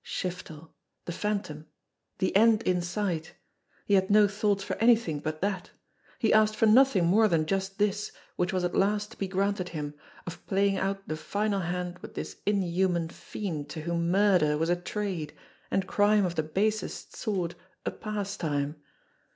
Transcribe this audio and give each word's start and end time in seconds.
Shiftel 0.03 0.71
the 1.05 1.11
Phantom 1.11 1.67
the 2.17 2.35
end 2.35 2.63
in 2.63 2.81
sight! 2.81 3.35
He 3.85 3.93
had 3.93 4.09
no 4.09 4.27
thought 4.27 4.59
for 4.59 4.75
anything 4.77 5.19
but 5.19 5.41
that; 5.41 5.69
he 6.17 6.33
asked 6.33 6.55
for 6.55 6.65
nothing 6.65 7.05
more 7.05 7.27
than 7.27 7.45
just 7.45 7.77
this, 7.77 8.11
which 8.35 8.51
was 8.51 8.63
at 8.63 8.73
last 8.73 9.11
to 9.11 9.17
be 9.19 9.27
granted 9.27 9.69
him, 9.69 9.93
of 10.25 10.43
playing 10.47 10.75
out 10.77 11.07
the 11.07 11.15
final 11.15 11.59
hand 11.59 11.99
with 11.99 12.15
this 12.15 12.37
inhuman 12.47 13.09
fiend 13.09 13.69
to 13.69 13.81
whom 13.81 14.09
murder 14.09 14.57
was 14.57 14.69
a 14.71 14.75
trade, 14.75 15.33
and 15.69 15.85
crime 15.85 16.25
of 16.25 16.33
the 16.33 16.41
basest 16.41 17.15
sort 17.15 17.53
a 17.85 17.91
pastime. 17.91 18.77